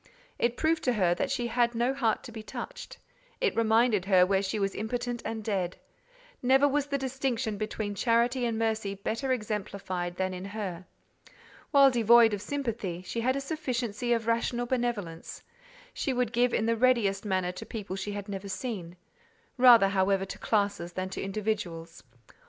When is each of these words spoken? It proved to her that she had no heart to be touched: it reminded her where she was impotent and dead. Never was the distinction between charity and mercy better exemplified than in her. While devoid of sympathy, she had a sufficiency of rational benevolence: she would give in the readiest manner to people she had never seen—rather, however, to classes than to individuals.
It 0.39 0.57
proved 0.57 0.83
to 0.85 0.93
her 0.93 1.13
that 1.13 1.29
she 1.29 1.45
had 1.45 1.75
no 1.75 1.93
heart 1.93 2.23
to 2.23 2.31
be 2.31 2.41
touched: 2.41 2.97
it 3.39 3.55
reminded 3.55 4.05
her 4.05 4.25
where 4.25 4.41
she 4.41 4.57
was 4.57 4.73
impotent 4.73 5.21
and 5.23 5.43
dead. 5.43 5.77
Never 6.41 6.67
was 6.67 6.87
the 6.87 6.97
distinction 6.97 7.55
between 7.55 7.93
charity 7.93 8.43
and 8.47 8.57
mercy 8.57 8.95
better 8.95 9.31
exemplified 9.31 10.15
than 10.15 10.33
in 10.33 10.43
her. 10.43 10.87
While 11.69 11.91
devoid 11.91 12.33
of 12.33 12.41
sympathy, 12.41 13.03
she 13.03 13.21
had 13.21 13.35
a 13.35 13.39
sufficiency 13.41 14.11
of 14.11 14.25
rational 14.25 14.65
benevolence: 14.65 15.43
she 15.93 16.13
would 16.13 16.33
give 16.33 16.51
in 16.51 16.65
the 16.65 16.75
readiest 16.75 17.23
manner 17.23 17.51
to 17.51 17.63
people 17.63 17.95
she 17.95 18.13
had 18.13 18.27
never 18.27 18.49
seen—rather, 18.49 19.89
however, 19.89 20.25
to 20.25 20.39
classes 20.39 20.93
than 20.93 21.09
to 21.09 21.21
individuals. 21.21 22.01